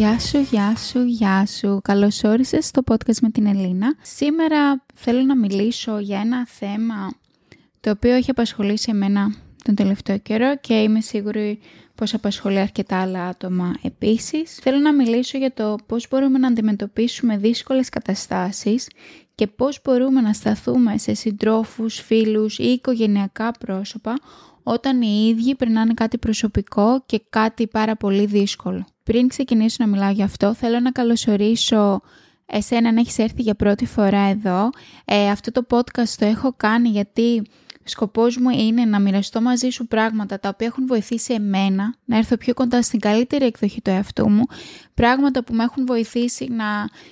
[0.00, 1.80] Γεια σου, γεια σου, γεια σου.
[1.84, 3.94] Καλώς όρισες στο podcast με την Ελίνα.
[4.02, 7.12] Σήμερα θέλω να μιλήσω για ένα θέμα
[7.80, 9.34] το οποίο έχει απασχολήσει εμένα
[9.64, 11.58] τον τελευταίο καιρό και είμαι σίγουρη
[11.94, 14.54] πως απασχολεί αρκετά άλλα άτομα επίσης.
[14.54, 18.88] Θέλω να μιλήσω για το πώς μπορούμε να αντιμετωπίσουμε δύσκολες καταστάσεις
[19.40, 24.14] και πώς μπορούμε να σταθούμε σε συντρόφους, φίλους ή οικογενειακά πρόσωπα
[24.62, 28.84] όταν οι ίδιοι περνάνε κάτι προσωπικό και κάτι πάρα πολύ δύσκολο.
[29.02, 32.00] Πριν ξεκινήσω να μιλάω για αυτό, θέλω να καλωσορίσω
[32.46, 34.70] εσένα αν έχεις έρθει για πρώτη φορά εδώ.
[35.04, 37.42] Ε, αυτό το podcast το έχω κάνει γιατί
[37.84, 42.36] σκοπός μου είναι να μοιραστώ μαζί σου πράγματα τα οποία έχουν βοηθήσει εμένα να έρθω
[42.36, 44.42] πιο κοντά στην καλύτερη εκδοχή του εαυτού μου,
[44.94, 46.64] πράγματα που με έχουν βοηθήσει να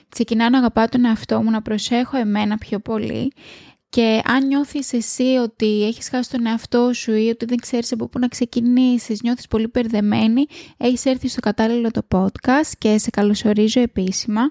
[0.09, 3.33] ξεκινάω να αγαπάω τον εαυτό μου, να προσέχω εμένα πιο πολύ
[3.91, 8.09] και αν νιώθεις εσύ ότι έχεις χάσει τον εαυτό σου ή ότι δεν ξέρεις από
[8.09, 13.81] πού να ξεκινήσεις, νιώθεις πολύ περδεμένη, έχεις έρθει στο κατάλληλο το podcast και σε καλωσορίζω
[13.81, 14.43] επίσημα.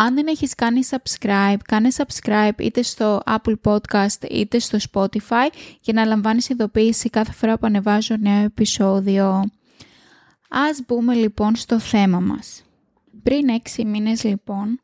[0.00, 5.48] Αν δεν έχεις κάνει subscribe, κάνε subscribe είτε στο Apple Podcast είτε στο Spotify
[5.80, 9.50] για να λαμβάνεις ειδοποίηση κάθε φορά που ανεβάζω νέο επεισόδιο.
[10.48, 12.62] Ας μπούμε λοιπόν στο θέμα μας.
[13.22, 14.80] Πριν έξι μήνες λοιπόν,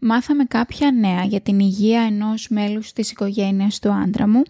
[0.00, 4.42] μάθαμε κάποια νέα για την υγεία ενός μέλους της οικογένειας του άντρα μου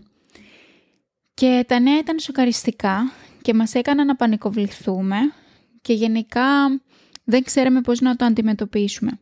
[1.34, 5.16] και τα νέα ήταν σοκαριστικά και μας έκαναν να πανικοβληθούμε
[5.80, 6.80] και γενικά
[7.24, 9.18] δεν ξέραμε πώς να το αντιμετωπίσουμε.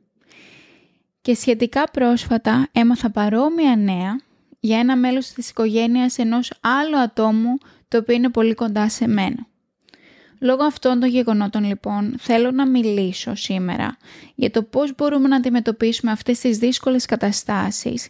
[1.23, 4.21] Και σχετικά πρόσφατα έμαθα παρόμοια νέα
[4.61, 9.47] για ένα μέλος της οικογένειας ενός άλλου ατόμου το οποίο είναι πολύ κοντά σε μένα.
[10.39, 13.97] Λόγω αυτών των γεγονότων λοιπόν θέλω να μιλήσω σήμερα
[14.35, 18.09] για το πώς μπορούμε να αντιμετωπίσουμε αυτές τις δύσκολες καταστάσεις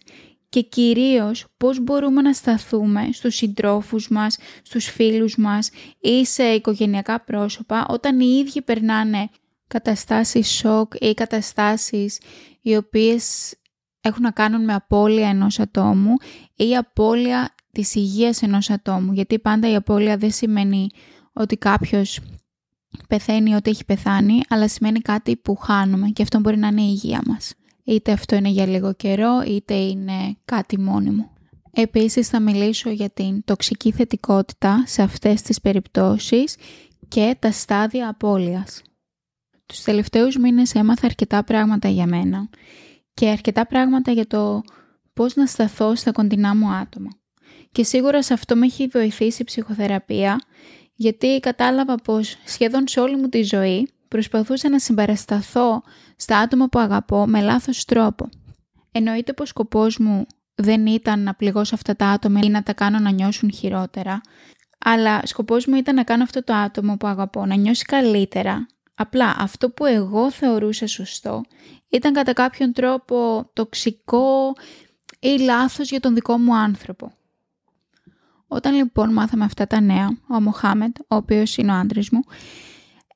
[0.49, 7.20] και κυρίως πώς μπορούμε να σταθούμε στους συντρόφους μας, στους φίλους μας ή σε οικογενειακά
[7.20, 9.29] πρόσωπα όταν οι ίδιοι περνάνε
[9.73, 12.21] καταστάσεις σοκ ή καταστάσεις
[12.61, 13.55] οι οποίες
[14.01, 16.13] έχουν να κάνουν με απώλεια ενός ατόμου
[16.57, 19.13] ή απώλεια της υγείας ενός ατόμου.
[19.13, 20.89] Γιατί πάντα η απώλεια δεν σημαίνει
[21.33, 22.21] ότι κάποιος
[23.09, 26.89] πεθαίνει ότι έχει πεθάνει, αλλά σημαίνει κάτι που χάνουμε και αυτό μπορεί να είναι η
[27.03, 27.55] υγεία μας.
[27.85, 31.31] Είτε αυτό είναι για λίγο καιρό, είτε είναι κάτι μόνιμο.
[31.71, 36.57] Επίσης θα μιλήσω για την τοξική θετικότητα σε αυτές τις περιπτώσεις
[37.09, 38.83] και τα στάδια απώλειας.
[39.73, 42.49] Τους τελευταίους μήνες έμαθα αρκετά πράγματα για μένα
[43.15, 44.63] και αρκετά πράγματα για το
[45.13, 47.09] πώς να σταθώ στα κοντινά μου άτομα.
[47.73, 50.41] Και σίγουρα σε αυτό με έχει βοηθήσει η ψυχοθεραπεία
[50.95, 55.83] γιατί κατάλαβα πως σχεδόν σε όλη μου τη ζωή προσπαθούσα να συμπαρασταθώ
[56.17, 58.29] στα άτομα που αγαπώ με λάθος τρόπο.
[58.93, 62.99] Εννοείται πως σκοπός μου δεν ήταν να πληγώσω αυτά τα άτομα ή να τα κάνω
[62.99, 64.21] να νιώσουν χειρότερα,
[64.79, 68.67] αλλά σκοπός μου ήταν να κάνω αυτό το άτομο που αγαπώ να νιώσει καλύτερα.
[69.02, 71.42] Απλά αυτό που εγώ θεωρούσα σωστό
[71.89, 74.52] ήταν κατά κάποιον τρόπο τοξικό
[75.20, 77.12] ή λάθος για τον δικό μου άνθρωπο.
[78.46, 82.20] Όταν λοιπόν μάθαμε αυτά τα νέα, ο Μοχάμετ, ο οποίος είναι ο άντρας μου,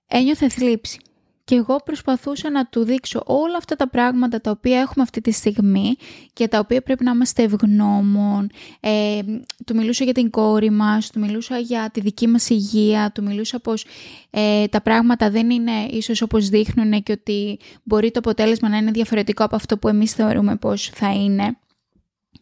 [0.06, 1.00] ένιωθε θλίψη.
[1.46, 5.30] Και εγώ προσπαθούσα να του δείξω όλα αυτά τα πράγματα τα οποία έχουμε αυτή τη
[5.30, 5.96] στιγμή
[6.32, 8.50] και τα οποία πρέπει να είμαστε ευγνώμων.
[8.80, 9.20] Ε,
[9.66, 13.58] του μιλούσα για την κόρη μας, του μιλούσα για τη δική μας υγεία, του μιλούσα
[13.58, 13.86] πως
[14.30, 18.90] ε, τα πράγματα δεν είναι ίσως όπως δείχνουν και ότι μπορεί το αποτέλεσμα να είναι
[18.90, 21.58] διαφορετικό από αυτό που εμείς θεωρούμε πως θα είναι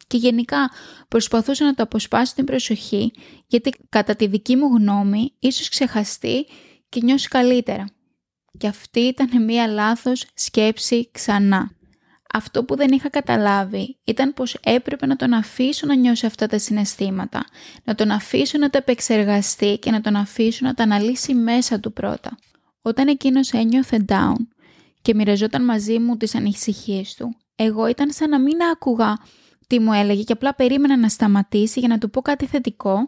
[0.06, 0.70] και γενικά
[1.08, 3.12] προσπαθούσα να το αποσπάσω την προσοχή
[3.46, 6.46] γιατί κατά τη δική μου γνώμη ίσως ξεχαστεί
[6.88, 7.84] και νιώσει καλύτερα.
[8.58, 11.70] Και αυτή ήταν μία λάθος σκέψη ξανά.
[12.32, 16.58] Αυτό που δεν είχα καταλάβει ήταν πως έπρεπε να τον αφήσω να νιώσει αυτά τα
[16.58, 17.44] συναισθήματα,
[17.84, 21.92] να τον αφήσω να τα επεξεργαστεί και να τον αφήσω να τα αναλύσει μέσα του
[21.92, 22.38] πρώτα.
[22.82, 24.46] Όταν εκείνος ένιωθε down
[25.02, 29.18] και μοιραζόταν μαζί μου τις ανησυχίες του, εγώ ήταν σαν να μην άκουγα
[29.66, 33.04] τι μου έλεγε και απλά περίμενα να σταματήσει για να του πω κάτι θετικό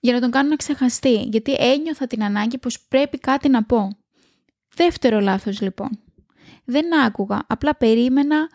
[0.00, 3.88] για να τον κάνω να ξεχαστεί, γιατί ένιωθα την ανάγκη πως πρέπει κάτι να πω.
[4.74, 5.88] Δεύτερο λάθος λοιπόν.
[6.64, 8.48] Δεν άκουγα, απλά περίμενα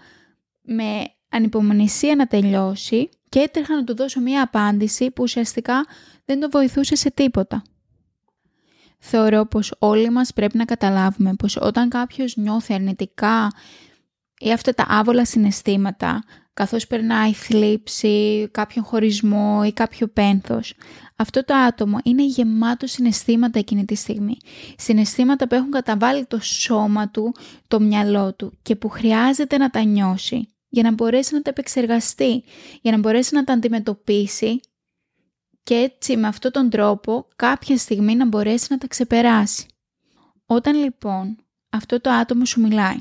[0.62, 5.86] με ανυπομονησία να τελειώσει και έτρεχα να του δώσω μία απάντηση που ουσιαστικά
[6.26, 7.62] δεν το βοηθούσε σε τίποτα.
[9.00, 13.48] Θεωρώ πως όλοι μας πρέπει να καταλάβουμε πως όταν κάποιος νιώθει αρνητικά
[14.38, 16.24] ή αυτά τα άβολα συναισθήματα,
[16.54, 20.74] καθώς περνάει θλίψη, κάποιον χωρισμό ή κάποιο πένθος.
[21.16, 24.38] Αυτό το άτομο είναι γεμάτο συναισθήματα εκείνη τη στιγμή.
[24.78, 27.36] Συναισθήματα που έχουν καταβάλει το σώμα του,
[27.68, 32.44] το μυαλό του και που χρειάζεται να τα νιώσει για να μπορέσει να τα επεξεργαστεί,
[32.82, 34.60] για να μπορέσει να τα αντιμετωπίσει
[35.64, 39.66] και έτσι με αυτόν τον τρόπο κάποια στιγμή να μπορέσει να τα ξεπεράσει.
[40.46, 41.38] Όταν λοιπόν
[41.70, 42.98] αυτό το άτομο σου μιλάει.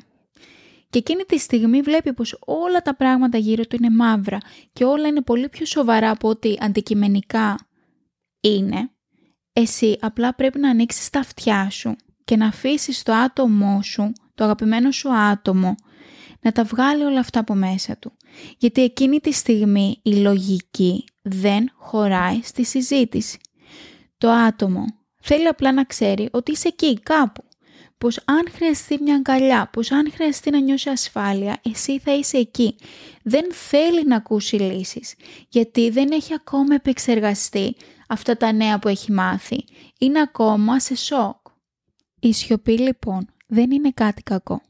[0.90, 4.38] Και εκείνη τη στιγμή βλέπει πως όλα τα πράγματα γύρω του είναι μαύρα
[4.72, 7.58] και όλα είναι πολύ πιο σοβαρά από ό,τι αντικειμενικά
[8.42, 8.90] είναι.
[9.52, 14.44] Εσύ απλά πρέπει να ανοίξεις τα αυτιά σου και να αφήσεις το άτομό σου, το
[14.44, 15.74] αγαπημένο σου άτομο,
[16.40, 18.12] να τα βγάλει όλα αυτά από μέσα του.
[18.58, 23.38] Γιατί εκείνη τη στιγμή η λογική δεν χωράει στη συζήτηση.
[24.18, 24.84] Το άτομο
[25.20, 27.44] θέλει απλά να ξέρει ότι είσαι εκεί κάπου.
[27.98, 32.76] Πως αν χρειαστεί μια αγκαλιά, πως αν χρειαστεί να νιώσει ασφάλεια, εσύ θα είσαι εκεί.
[33.22, 35.14] Δεν θέλει να ακούσει λύσεις,
[35.48, 37.76] γιατί δεν έχει ακόμα επεξεργαστεί
[38.12, 39.64] αυτά τα νέα που έχει μάθει.
[39.98, 41.36] Είναι ακόμα σε σοκ.
[42.20, 44.62] Η σιωπή λοιπόν δεν είναι κάτι κακό.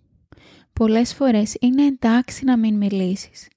[0.73, 3.49] Πολλές φορές είναι εντάξει να μην μιλήσεις.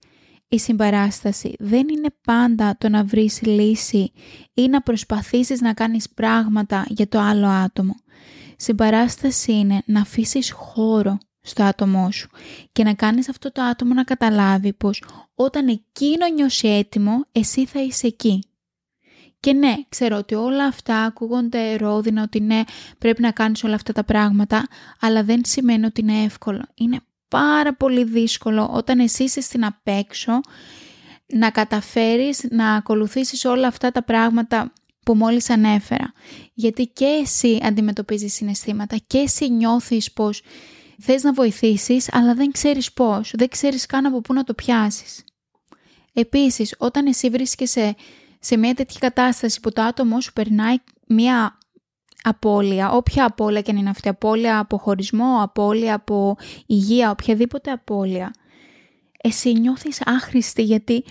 [0.48, 4.12] Η συμπαράσταση δεν είναι πάντα το να βρεις λύση
[4.54, 7.96] ή να προσπαθήσεις να κάνεις πράγματα για το άλλο άτομο.
[8.58, 12.30] Συμπαράσταση είναι να αφήσεις χώρο στο άτομό σου
[12.72, 15.04] και να κάνεις αυτό το άτομο να καταλάβει πως
[15.36, 18.44] όταν εκείνο νιώσει έτοιμο, εσύ θα είσαι εκεί.
[19.46, 22.62] Και ναι, ξέρω ότι όλα αυτά ακούγονται ρόδινα, ότι ναι,
[22.98, 24.68] πρέπει να κάνεις όλα αυτά τα πράγματα,
[25.00, 26.62] αλλά δεν σημαίνει ότι είναι εύκολο.
[26.74, 30.40] Είναι πάρα πολύ δύσκολο όταν εσύ είσαι στην απέξω
[31.26, 34.74] να καταφέρεις να ακολουθήσεις όλα αυτά τα πράγματα
[35.06, 36.12] που μόλις ανέφερα.
[36.54, 40.42] Γιατί και εσύ αντιμετωπίζεις συναισθήματα και εσύ νιώθεις πως
[41.02, 45.24] θες να βοηθήσεις αλλά δεν ξέρεις πώς, δεν ξέρεις καν από πού να το πιάσεις.
[46.14, 47.96] Επίσης, όταν εσύ βρίσκεσαι
[48.46, 50.76] σε μια τέτοια κατάσταση που το άτομό σου περνάει
[51.08, 51.58] μια
[52.24, 58.34] απώλεια, όποια απώλεια και αν είναι αυτή, απώλεια από χωρισμό, απώλεια από υγεία, οποιαδήποτε απώλεια,
[59.22, 61.04] εσύ νιώθεις άχρηστη γιατί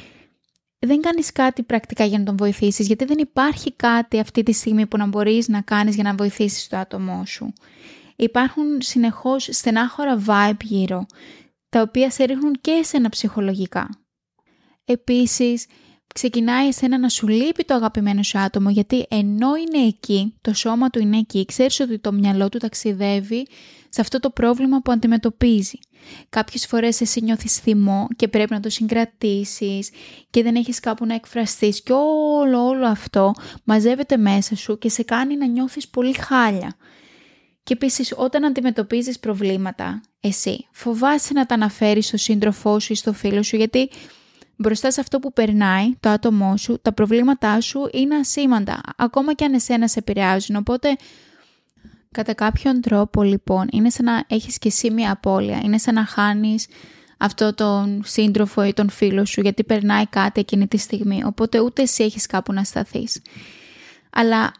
[0.79, 4.87] δεν κάνεις κάτι πρακτικά για να τον βοηθήσεις, γιατί δεν υπάρχει κάτι αυτή τη στιγμή
[4.87, 7.53] που να μπορείς να κάνεις για να βοηθήσεις το άτομό σου.
[8.17, 11.07] Υπάρχουν συνεχώς στενάχωρα vibe γύρω,
[11.69, 13.89] τα οποία σε ρίχνουν και εσένα ψυχολογικά.
[14.85, 15.67] Επίσης,
[16.15, 20.91] ξεκινάει εσένα να σου λείπει το αγαπημένο σου άτομο γιατί ενώ είναι εκεί, το σώμα
[20.91, 23.47] του είναι εκεί, ξέρεις ότι το μυαλό του ταξιδεύει
[23.89, 25.79] σε αυτό το πρόβλημα που αντιμετωπίζει.
[26.29, 29.91] Κάποιες φορές εσύ νιώθεις θυμό και πρέπει να το συγκρατήσεις
[30.31, 33.33] και δεν έχεις κάπου να εκφραστείς και όλο όλο αυτό
[33.65, 36.77] μαζεύεται μέσα σου και σε κάνει να νιώθεις πολύ χάλια.
[37.63, 43.13] Και επίσης, όταν αντιμετωπίζεις προβλήματα, εσύ φοβάσαι να τα αναφέρεις στο σύντροφό σου ή στο
[43.13, 43.91] φίλο σου γιατί
[44.57, 49.45] Μπροστά σε αυτό που περνάει το άτομό σου, τα προβλήματά σου είναι ασήμαντα, ακόμα και
[49.45, 50.57] αν εσένα σε επηρεάζουν.
[50.57, 50.97] Οπότε,
[52.11, 55.61] κατά κάποιον τρόπο, λοιπόν, είναι σαν να έχεις και εσύ μια απώλεια.
[55.65, 56.67] Είναι σαν να χάνεις
[57.19, 61.25] αυτό τον σύντροφο ή τον φίλο σου, γιατί περνάει κάτι εκείνη τη στιγμή.
[61.25, 63.23] Οπότε ούτε εσύ έχεις κάπου να σταθείς.
[64.11, 64.53] Αλλά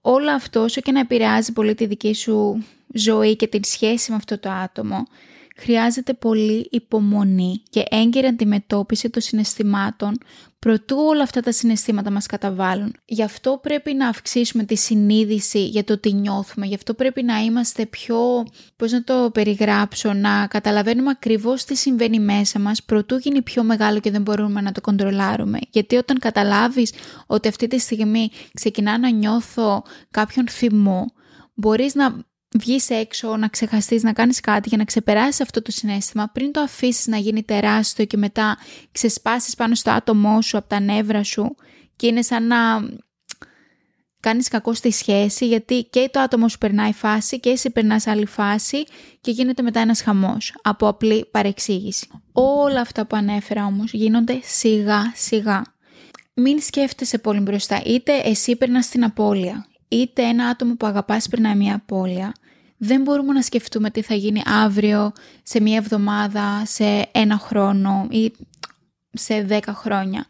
[0.00, 2.64] όλο αυτό, όσο και να επηρεάζει πολύ τη δική σου
[2.94, 5.06] ζωή και την σχέση με αυτό το άτομο,
[5.56, 10.18] χρειάζεται πολύ υπομονή και έγκαιρη αντιμετώπιση των συναισθημάτων
[10.64, 12.94] προτού όλα αυτά τα συναισθήματα μας καταβάλουν.
[13.04, 17.38] Γι' αυτό πρέπει να αυξήσουμε τη συνείδηση για το τι νιώθουμε, γι' αυτό πρέπει να
[17.38, 18.46] είμαστε πιο,
[18.76, 24.00] πώς να το περιγράψω, να καταλαβαίνουμε ακριβώς τι συμβαίνει μέσα μας προτού γίνει πιο μεγάλο
[24.00, 25.58] και δεν μπορούμε να το κοντρολάρουμε.
[25.70, 26.92] Γιατί όταν καταλάβεις
[27.26, 31.06] ότι αυτή τη στιγμή ξεκινά να νιώθω κάποιον θυμό,
[31.54, 32.24] μπορείς να
[32.58, 36.60] βγεις έξω, να ξεχαστείς, να κάνεις κάτι για να ξεπεράσεις αυτό το συνέστημα πριν το
[36.60, 38.58] αφήσεις να γίνει τεράστιο και μετά
[38.92, 41.54] ξεσπάσεις πάνω στο άτομό σου, από τα νεύρα σου
[41.96, 42.56] και είναι σαν να
[44.20, 48.26] κάνεις κακό στη σχέση γιατί και το άτομο σου περνάει φάση και εσύ περνάς άλλη
[48.26, 48.84] φάση
[49.20, 52.08] και γίνεται μετά ένας χαμός από απλή παρεξήγηση.
[52.32, 55.62] Όλα αυτά που ανέφερα όμως γίνονται σιγά σιγά.
[56.34, 61.54] Μην σκέφτεσαι πολύ μπροστά, είτε εσύ περνάς την απώλεια, είτε ένα άτομο που αγαπάς περνάει
[61.54, 62.32] μια απώλεια
[62.76, 65.12] δεν μπορούμε να σκεφτούμε τι θα γίνει αύριο,
[65.42, 68.32] σε μία εβδομάδα, σε ένα χρόνο ή
[69.10, 70.26] σε δέκα χρόνια.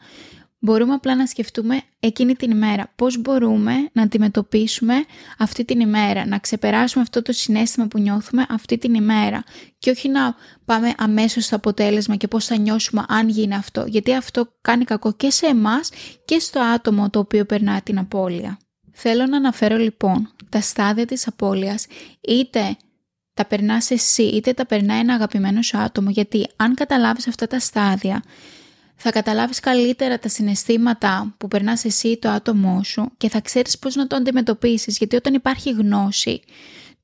[0.58, 4.94] Μπορούμε απλά να σκεφτούμε εκείνη την ημέρα πώς μπορούμε να αντιμετωπίσουμε
[5.38, 9.44] αυτή την ημέρα, να ξεπεράσουμε αυτό το συνέστημα που νιώθουμε αυτή την ημέρα
[9.78, 10.34] και όχι να
[10.64, 15.12] πάμε αμέσως στο αποτέλεσμα και πώς θα νιώσουμε αν γίνει αυτό, γιατί αυτό κάνει κακό
[15.12, 15.90] και σε εμάς
[16.24, 18.58] και στο άτομο το οποίο περνά την απώλεια.
[18.96, 21.86] Θέλω να αναφέρω λοιπόν τα στάδια της απώλειας
[22.20, 22.76] είτε
[23.34, 27.58] τα περνάς εσύ είτε τα περνάει ένα αγαπημένος σου άτομο γιατί αν καταλάβεις αυτά τα
[27.58, 28.22] στάδια
[28.96, 33.78] θα καταλάβεις καλύτερα τα συναισθήματα που περνάς εσύ ή το άτομό σου και θα ξέρεις
[33.78, 36.42] πώς να το αντιμετωπίσεις γιατί όταν υπάρχει γνώση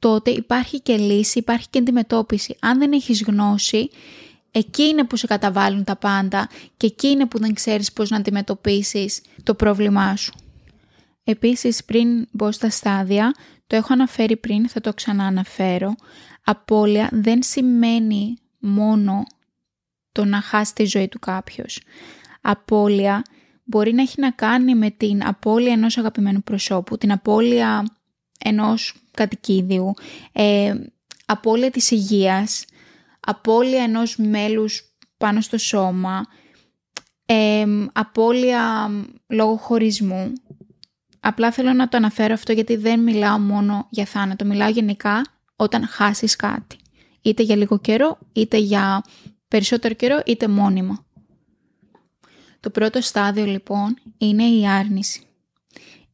[0.01, 2.57] τότε υπάρχει και λύση, υπάρχει και αντιμετώπιση.
[2.61, 3.91] Αν δεν έχεις γνώση
[4.51, 8.17] εκεί είναι που σε καταβάλουν τα πάντα και εκεί είναι που δεν ξέρεις πώς να
[8.17, 10.33] αντιμετωπίσεις το πρόβλημά σου.
[11.31, 13.35] Επίσης πριν μπω στα στάδια,
[13.67, 15.95] το έχω αναφέρει πριν, θα το ξανααναφέρω.
[16.45, 19.23] Απόλυα δεν σημαίνει μόνο
[20.13, 21.83] το να χάσει τη ζωή του κάποιος.
[22.41, 23.23] Απόλυα
[23.65, 27.85] μπορεί να έχει να κάνει με την απώλεια ενός αγαπημένου προσώπου, την απώλεια
[28.39, 29.93] ενός κατοικίδιου,
[30.33, 30.75] ε,
[31.27, 32.65] απώλεια της υγείας,
[33.21, 34.83] απώλεια ενός μέλους
[35.17, 36.27] πάνω στο σώμα,
[37.27, 38.91] ε, απώλεια
[39.29, 40.33] λόγω χωρισμού.
[41.21, 45.25] Απλά θέλω να το αναφέρω αυτό γιατί δεν μιλάω μόνο για θάνατο, μιλάω γενικά
[45.57, 46.77] όταν χάσεις κάτι.
[47.23, 49.03] Είτε για λίγο καιρό, είτε για
[49.49, 51.05] περισσότερο καιρό, είτε μόνιμα.
[52.61, 55.23] Το πρώτο στάδιο λοιπόν είναι η άρνηση.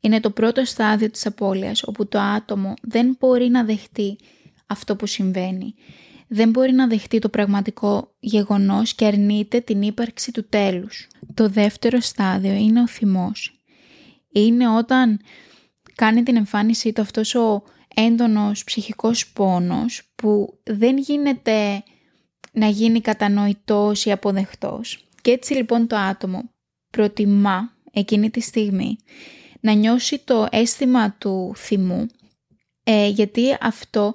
[0.01, 4.19] Είναι το πρώτο στάδιο της απώλειας όπου το άτομο δεν μπορεί να δεχτεί
[4.67, 5.75] αυτό που συμβαίνει.
[6.29, 11.09] Δεν μπορεί να δεχτεί το πραγματικό γεγονός και αρνείται την ύπαρξη του τέλους.
[11.35, 13.56] Το δεύτερο στάδιο είναι ο θυμός.
[14.41, 15.21] Είναι όταν
[15.95, 17.63] κάνει την εμφάνισή του αυτός ο
[17.95, 21.83] έντονος ψυχικός πόνος που δεν γίνεται
[22.53, 25.09] να γίνει κατανοητός ή αποδεχτός.
[25.23, 26.51] Και έτσι λοιπόν το άτομο
[26.91, 28.97] προτιμά εκείνη τη στιγμή
[29.61, 32.07] να νιώσει το αίσθημα του θυμού
[32.85, 34.15] ε, γιατί αυτό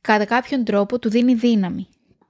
[0.00, 1.86] κατά κάποιον τρόπο του δίνει δύναμη.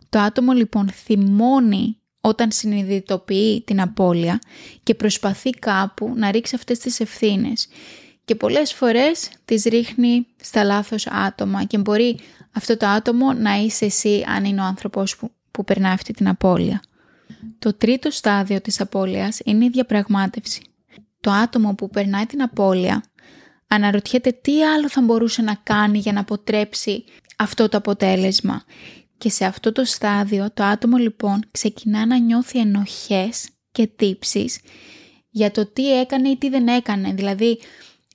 [0.08, 4.38] Το άτομο λοιπόν θυμώνει όταν συνειδητοποιεί την απώλεια
[4.82, 7.68] και προσπαθεί κάπου να ρίξει αυτές τις ευθύνες
[8.24, 12.18] και πολλές φορές τις ρίχνει στα λάθος άτομα και μπορεί
[12.52, 16.28] αυτό το άτομο να είσαι εσύ αν είναι ο άνθρωπος που, που περνά αυτή την
[16.28, 16.82] απώλεια.
[17.58, 20.62] Το τρίτο στάδιο της απώλειας είναι η διαπραγμάτευση.
[21.20, 23.02] Το άτομο που περνάει την απώλεια
[23.68, 27.04] αναρωτιέται τι άλλο θα μπορούσε να κάνει για να αποτρέψει
[27.36, 28.64] αυτό το αποτέλεσμα.
[29.22, 34.60] Και σε αυτό το στάδιο το άτομο λοιπόν ξεκινά να νιώθει ενοχές και τύψεις
[35.30, 37.12] για το τι έκανε ή τι δεν έκανε.
[37.12, 37.58] Δηλαδή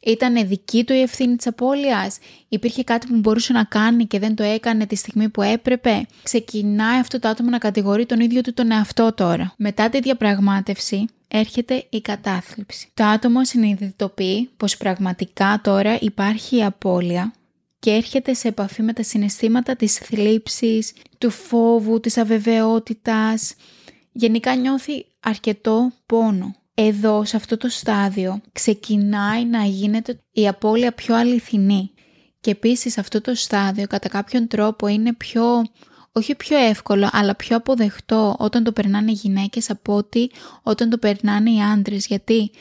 [0.02, 4.36] ήταν δική του η ευθύνη της απώλειας, υπήρχε κάτι που μπορούσε να κάνει και δεν
[4.36, 8.54] το έκανε τη στιγμή που έπρεπε; Ξεκινάει αυτό το άτομο να κατηγορεί τον ίδιο του
[8.54, 9.54] τον εαυτό τώρα.
[9.58, 12.90] Μετά τη διαπραγμάτευση έρχεται η κατάθλιψη.
[12.94, 17.34] Το άτομο συνειδητοποιεί πως πραγματικά τώρα υπάρχει η απώλεια
[17.88, 23.54] και έρχεται σε επαφή με τα συναισθήματα της θλίψης, του φόβου, της αβεβαιότητας.
[24.12, 31.16] Γενικά νιώθει αρκετό πόνο εδώ σε αυτό το στάδιο ξεκινάει να γίνεται η απώλεια πιο
[31.16, 31.92] αληθινή.
[32.42, 35.66] Και επίσης αυτό το στάδιο κατά κάποιον τρόπο είναι πιο,
[36.12, 40.32] όχι πιο εύκολο, αλλά πιο αποδεχτό όταν το περνάνε οι γυναίκες από ότι
[40.64, 42.06] όταν το περνάνε οι άντρες.
[42.06, 42.52] Γιατί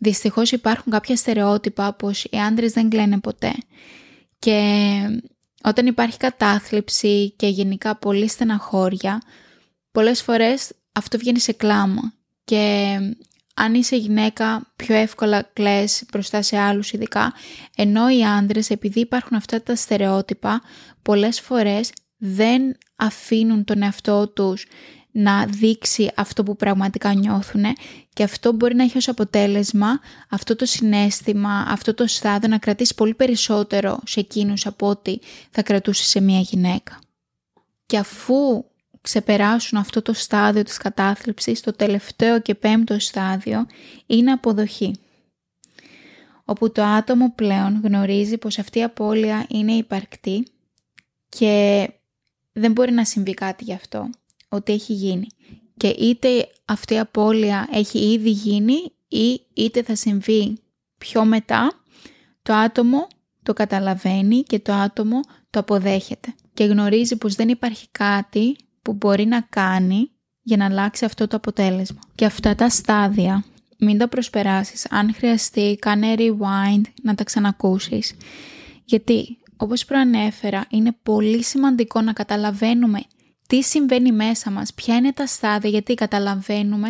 [0.00, 3.52] δυστυχώς υπάρχουν κάποια στερεότυπα πως οι άντρες δεν κλαίνε ποτέ.
[4.42, 5.02] Και
[5.64, 9.22] όταν υπάρχει κατάθλιψη και γενικά πολύ στεναχώρια,
[9.92, 12.12] πολλές φορές αυτό βγαίνει σε κλάμα.
[12.44, 12.96] Και
[13.54, 17.32] αν είσαι γυναίκα πιο εύκολα κλαις μπροστά σε άλλους ειδικά,
[17.76, 20.62] ενώ οι άντρες επειδή υπάρχουν αυτά τα στερεότυπα
[21.02, 24.66] πολλές φορές δεν αφήνουν τον εαυτό τους
[25.12, 27.64] να δείξει αυτό που πραγματικά νιώθουν
[28.12, 32.94] και αυτό μπορεί να έχει ως αποτέλεσμα αυτό το συνέστημα, αυτό το στάδιο να κρατήσει
[32.94, 35.18] πολύ περισσότερο σε εκείνους από ό,τι
[35.50, 36.98] θα κρατούσε σε μια γυναίκα.
[37.86, 38.64] Και αφού
[39.00, 43.66] ξεπεράσουν αυτό το στάδιο της κατάθλιψης, το τελευταίο και πέμπτο στάδιο
[44.06, 44.94] είναι αποδοχή.
[46.44, 50.46] Όπου το άτομο πλέον γνωρίζει πως αυτή η απώλεια είναι υπαρκτή
[51.28, 51.88] και
[52.52, 54.10] δεν μπορεί να συμβεί κάτι γι' αυτό,
[54.52, 55.26] ότι έχει γίνει.
[55.76, 58.74] Και είτε αυτή η απώλεια έχει ήδη γίνει
[59.08, 60.58] ή είτε θα συμβεί
[60.98, 61.72] πιο μετά,
[62.42, 63.06] το άτομο
[63.42, 69.24] το καταλαβαίνει και το άτομο το αποδέχεται και γνωρίζει πως δεν υπάρχει κάτι που μπορεί
[69.24, 70.10] να κάνει
[70.42, 72.00] για να αλλάξει αυτό το αποτέλεσμα.
[72.14, 73.44] Και αυτά τα στάδια
[73.78, 74.86] μην τα προσπεράσεις.
[74.90, 78.14] Αν χρειαστεί, κάνε rewind να τα ξανακούσεις.
[78.84, 83.02] Γιατί, όπως προανέφερα, είναι πολύ σημαντικό να καταλαβαίνουμε
[83.52, 86.88] τι συμβαίνει μέσα μας, ποια είναι τα στάδια, γιατί καταλαβαίνουμε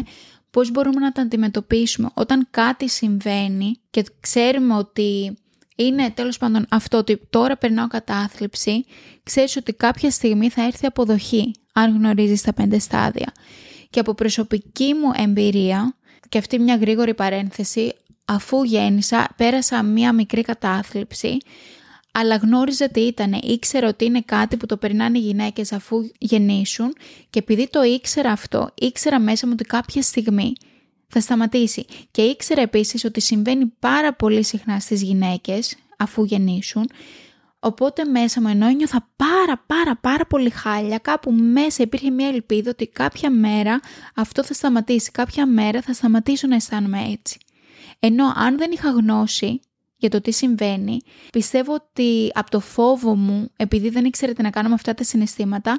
[0.50, 2.10] πώς μπορούμε να τα αντιμετωπίσουμε.
[2.14, 5.36] Όταν κάτι συμβαίνει και ξέρουμε ότι
[5.76, 8.84] είναι τέλος πάντων αυτό ότι τώρα περνάω κατάθλιψη,
[9.22, 13.32] ξέρεις ότι κάποια στιγμή θα έρθει αποδοχή, αν γνωρίζεις τα πέντε στάδια.
[13.90, 15.96] Και από προσωπική μου εμπειρία,
[16.28, 17.92] και αυτή μια γρήγορη παρένθεση,
[18.24, 21.36] αφού γέννησα, πέρασα μια μικρή κατάθλιψη,
[22.12, 26.94] αλλά γνώριζα τι ήταν, ήξερα ότι είναι κάτι που το περνάνε οι γυναίκες αφού γεννήσουν
[27.30, 30.52] και επειδή το ήξερα αυτό, ήξερα μέσα μου ότι κάποια στιγμή
[31.08, 31.84] θα σταματήσει.
[32.10, 36.88] Και ήξερα επίσης ότι συμβαίνει πάρα πολύ συχνά στις γυναίκες αφού γεννήσουν,
[37.58, 42.70] οπότε μέσα μου ενώ ένιωθα πάρα πάρα πάρα πολύ χάλια, κάπου μέσα υπήρχε μια ελπίδα
[42.70, 43.80] ότι κάποια μέρα
[44.14, 47.38] αυτό θα σταματήσει, κάποια μέρα θα σταματήσω να αισθάνομαι έτσι.
[47.98, 49.60] Ενώ αν δεν είχα γνώση
[50.02, 51.00] για το τι συμβαίνει.
[51.32, 55.04] Πιστεύω ότι από το φόβο μου, επειδή δεν ήξερε τι να κάνω με αυτά τα
[55.04, 55.78] συναισθήματα,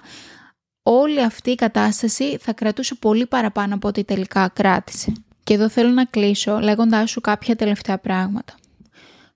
[0.84, 5.14] όλη αυτή η κατάσταση θα κρατούσε πολύ παραπάνω από ό,τι τελικά κράτησε.
[5.44, 8.56] Και εδώ θέλω να κλείσω λέγοντάς σου κάποια τελευταία πράγματα.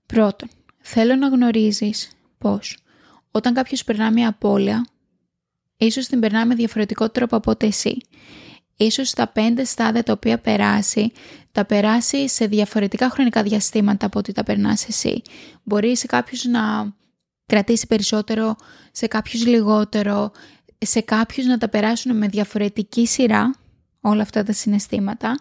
[0.06, 2.78] Πρώτον, θέλω να γνωρίζεις πως
[3.30, 4.86] όταν κάποιος περνά μια απώλεια,
[5.76, 7.96] ίσως την περνά με διαφορετικό τρόπο από ό,τι εσύ.
[8.80, 11.12] Ίσως τα πέντε στάδια τα οποία περάσει,
[11.52, 15.22] τα περάσει σε διαφορετικά χρονικά διαστήματα από ό,τι τα περνάς εσύ.
[15.62, 16.60] Μπορεί σε κάποιους να
[17.46, 18.56] κρατήσει περισσότερο,
[18.92, 20.32] σε κάποιους λιγότερο,
[20.78, 23.54] σε κάποιους να τα περάσουν με διαφορετική σειρά
[24.00, 25.40] όλα αυτά τα συναισθήματα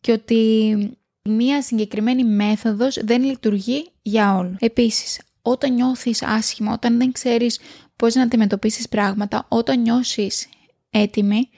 [0.00, 4.56] και ότι μία συγκεκριμένη μέθοδος δεν λειτουργεί για όλους.
[4.58, 7.60] Επίσης, όταν νιώθεις άσχημα, όταν δεν ξέρεις
[7.96, 10.48] πώς να αντιμετωπίσεις πράγματα, όταν νιώσεις
[10.90, 11.48] έτοιμη,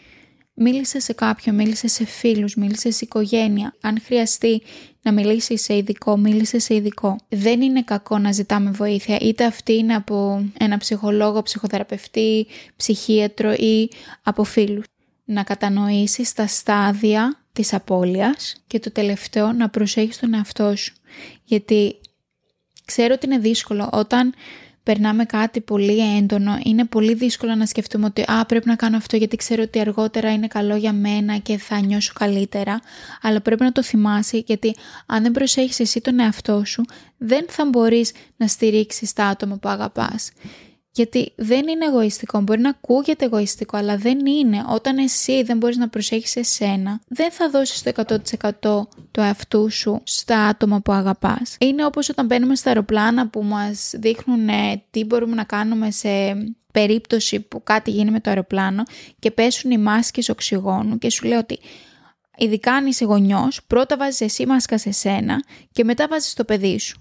[0.63, 3.75] μίλησε σε κάποιον, μίλησε σε φίλους, μίλησε σε οικογένεια.
[3.81, 4.63] Αν χρειαστεί
[5.03, 7.17] να μιλήσει σε ειδικό, μίλησε σε ειδικό.
[7.29, 13.91] Δεν είναι κακό να ζητάμε βοήθεια, είτε αυτή είναι από ένα ψυχολόγο, ψυχοθεραπευτή, ψυχίατρο ή
[14.23, 14.85] από φίλους.
[15.25, 20.95] Να κατανοήσεις τα στάδια της απώλειας και το τελευταίο να προσέχεις τον εαυτό σου.
[21.45, 22.01] Γιατί
[22.85, 24.35] ξέρω ότι είναι δύσκολο όταν
[24.83, 29.17] περνάμε κάτι πολύ έντονο, είναι πολύ δύσκολο να σκεφτούμε ότι «Α, πρέπει να κάνω αυτό
[29.17, 32.81] γιατί ξέρω ότι αργότερα είναι καλό για μένα και θα νιώσω καλύτερα».
[33.23, 34.75] Αλλά πρέπει να το θυμάσαι γιατί
[35.07, 36.85] αν δεν προσέχεις εσύ τον εαυτό σου,
[37.19, 40.31] δεν θα μπορείς να στηρίξεις τα άτομα που αγαπάς.
[40.93, 42.41] Γιατί δεν είναι εγωιστικό.
[42.41, 44.65] Μπορεί να ακούγεται εγωιστικό, αλλά δεν είναι.
[44.69, 47.93] Όταν εσύ δεν μπορείς να προσέχεις εσένα, δεν θα δώσεις το
[48.61, 51.57] 100% του εαυτού σου στα άτομα που αγαπάς.
[51.61, 56.09] Είναι όπως όταν μπαίνουμε στα αεροπλάνα που μας δείχνουν ε, τι μπορούμε να κάνουμε σε
[56.73, 58.83] περίπτωση που κάτι γίνει με το αεροπλάνο
[59.19, 61.59] και πέσουν οι μάσκες οξυγόνου και σου λέω ότι
[62.37, 66.79] ειδικά αν είσαι γονιός, πρώτα βάζεις εσύ μάσκα σε σένα και μετά βάζεις το παιδί
[66.79, 66.99] σου.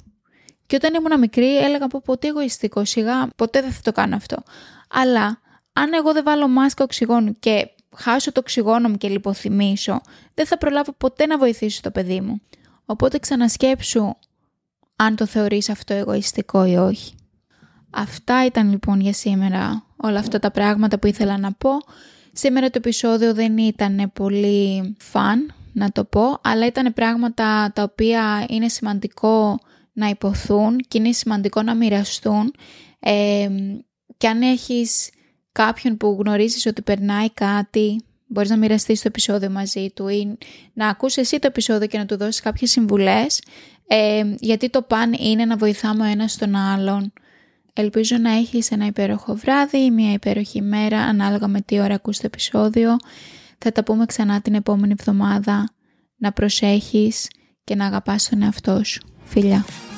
[0.70, 4.44] Και όταν ήμουν μικρή έλεγα πω ποτέ εγωιστικό, σιγά ποτέ δεν θα το κάνω αυτό.
[4.90, 5.40] Αλλά
[5.74, 10.02] αν εγώ δεν βάλω μάσκα οξυγόνου και χάσω το οξυγόνο μου και λιποθυμίσω,
[10.34, 12.42] δεν θα προλάβω ποτέ να βοηθήσω το παιδί μου.
[12.86, 14.16] Οπότε ξανασκέψου
[14.96, 17.14] αν το θεωρείς αυτό εγωιστικό ή όχι.
[17.90, 21.70] Αυτά ήταν λοιπόν για σήμερα όλα αυτά τα πράγματα που ήθελα να πω.
[22.32, 28.46] Σήμερα το επεισόδιο δεν ήταν πολύ φαν να το πω, αλλά ήταν πράγματα τα οποία
[28.50, 29.60] είναι σημαντικό
[30.00, 32.54] να υποθούν και είναι σημαντικό να μοιραστούν
[33.00, 33.50] ε,
[34.18, 35.10] και αν έχεις
[35.52, 40.38] κάποιον που γνωρίζεις ότι περνάει κάτι μπορείς να μοιραστείς το επεισόδιο μαζί του ή
[40.74, 43.42] να ακούσεις εσύ το επεισόδιο και να του δώσεις κάποιες συμβουλές
[43.88, 47.14] ε, γιατί το παν είναι να βοηθάμε ο ένας τον άλλον.
[47.74, 52.18] Ελπίζω να έχεις ένα υπέροχο βράδυ ή μια υπέροχη μέρα ανάλογα με τι ώρα ακούς
[52.18, 52.96] το επεισόδιο.
[53.58, 55.70] Θα τα πούμε ξανά την επόμενη εβδομάδα.
[56.18, 57.28] Να προσέχεις
[57.64, 59.02] και να αγαπάς τον εαυτό σου.
[59.24, 59.89] Φιλιά!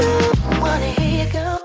[0.00, 1.61] you wanna hear you go.